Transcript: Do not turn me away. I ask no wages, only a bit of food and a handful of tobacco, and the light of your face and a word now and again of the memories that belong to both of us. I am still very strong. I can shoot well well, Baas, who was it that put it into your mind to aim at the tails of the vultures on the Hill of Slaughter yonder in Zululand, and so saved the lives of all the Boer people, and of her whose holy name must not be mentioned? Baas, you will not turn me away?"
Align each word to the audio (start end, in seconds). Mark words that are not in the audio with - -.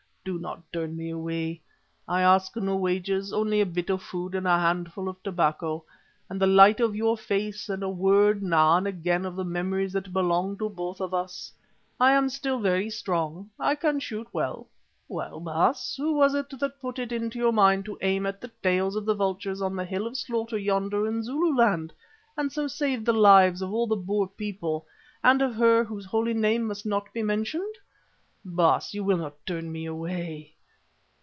Do 0.23 0.37
not 0.37 0.71
turn 0.71 0.95
me 0.95 1.09
away. 1.09 1.61
I 2.07 2.21
ask 2.21 2.55
no 2.55 2.75
wages, 2.75 3.33
only 3.33 3.59
a 3.59 3.65
bit 3.65 3.89
of 3.89 4.03
food 4.03 4.35
and 4.35 4.45
a 4.47 4.59
handful 4.59 5.09
of 5.09 5.17
tobacco, 5.23 5.83
and 6.29 6.39
the 6.39 6.45
light 6.45 6.79
of 6.79 6.95
your 6.95 7.17
face 7.17 7.69
and 7.69 7.81
a 7.81 7.89
word 7.89 8.43
now 8.43 8.77
and 8.77 8.85
again 8.85 9.25
of 9.25 9.35
the 9.35 9.43
memories 9.43 9.93
that 9.93 10.13
belong 10.13 10.57
to 10.59 10.69
both 10.69 11.01
of 11.01 11.11
us. 11.11 11.51
I 11.99 12.11
am 12.11 12.29
still 12.29 12.59
very 12.59 12.87
strong. 12.91 13.49
I 13.59 13.73
can 13.73 13.99
shoot 13.99 14.27
well 14.31 14.67
well, 15.07 15.39
Baas, 15.39 15.95
who 15.97 16.13
was 16.13 16.35
it 16.35 16.51
that 16.51 16.79
put 16.79 16.99
it 16.99 17.11
into 17.11 17.39
your 17.39 17.51
mind 17.51 17.85
to 17.85 17.97
aim 18.01 18.27
at 18.27 18.41
the 18.41 18.51
tails 18.61 18.95
of 18.95 19.05
the 19.05 19.15
vultures 19.15 19.59
on 19.59 19.75
the 19.75 19.85
Hill 19.85 20.05
of 20.05 20.15
Slaughter 20.15 20.59
yonder 20.59 21.07
in 21.07 21.23
Zululand, 21.23 21.91
and 22.37 22.51
so 22.51 22.67
saved 22.67 23.07
the 23.07 23.11
lives 23.11 23.63
of 23.63 23.73
all 23.73 23.87
the 23.87 23.95
Boer 23.95 24.27
people, 24.27 24.85
and 25.23 25.41
of 25.41 25.55
her 25.55 25.83
whose 25.83 26.05
holy 26.05 26.35
name 26.35 26.67
must 26.67 26.85
not 26.85 27.11
be 27.11 27.23
mentioned? 27.23 27.73
Baas, 28.43 28.91
you 28.95 29.03
will 29.03 29.17
not 29.17 29.35
turn 29.45 29.71
me 29.71 29.85
away?" 29.85 30.55